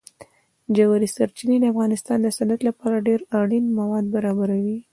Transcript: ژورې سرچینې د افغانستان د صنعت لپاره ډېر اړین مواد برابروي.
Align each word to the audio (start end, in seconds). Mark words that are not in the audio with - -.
ژورې 0.75 1.07
سرچینې 1.15 1.57
د 1.59 1.65
افغانستان 1.73 2.17
د 2.21 2.27
صنعت 2.37 2.61
لپاره 2.69 3.05
ډېر 3.07 3.19
اړین 3.39 3.65
مواد 3.79 4.05
برابروي. 4.15 4.77